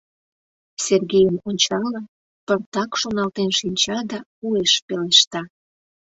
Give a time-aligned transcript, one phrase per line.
[0.85, 2.05] Сергейым ончалын,
[2.45, 5.41] пыртак шоналтен шинча да уэш пелешта.